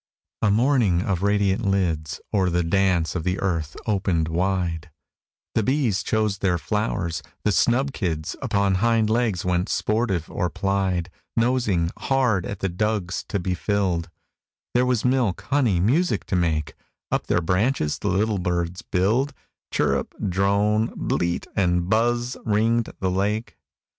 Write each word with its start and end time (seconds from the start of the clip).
A 0.41 0.49
morning 0.49 1.03
of 1.03 1.21
radiant 1.21 1.63
lids 1.63 2.19
O'er 2.33 2.49
the 2.49 2.63
dance 2.63 3.13
of 3.13 3.23
the 3.23 3.39
earth 3.39 3.77
opened 3.85 4.29
wide; 4.29 4.89
The 5.53 5.61
bees 5.61 6.01
chose 6.01 6.39
their 6.39 6.57
flowers, 6.57 7.21
the 7.43 7.51
snub 7.51 7.93
kids 7.93 8.35
Upon 8.41 8.73
hind 8.81 9.11
legs 9.11 9.45
went 9.45 9.69
sportive, 9.69 10.27
or 10.27 10.49
plied, 10.49 11.11
Nosing, 11.37 11.91
hard 11.99 12.47
at 12.47 12.61
the 12.61 12.67
dugs 12.67 13.23
to 13.27 13.37
be 13.37 13.53
filled; 13.53 14.09
There 14.73 14.87
was 14.87 15.05
milk, 15.05 15.41
honey, 15.51 15.79
music 15.79 16.25
to 16.25 16.35
make; 16.35 16.73
Up 17.11 17.27
their 17.27 17.39
branches 17.41 17.99
the 17.99 18.07
little 18.07 18.39
birds 18.39 18.81
billed; 18.81 19.35
Chirrup, 19.71 20.15
drone, 20.29 20.91
bleat, 20.95 21.45
and 21.55 21.87
buzz 21.91 22.35
ringed 22.43 22.89
the 23.01 23.11
lake. 23.11 23.55